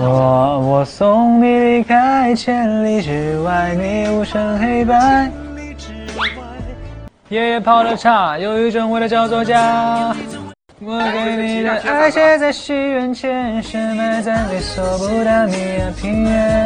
[0.00, 5.28] 我我送你离开千里之外，你无声黑白。
[7.28, 10.14] 爷爷泡的茶，有一种味道叫做家。
[10.80, 16.57] 我给你的爱写在西元前，深埋在你索不达米亚平原。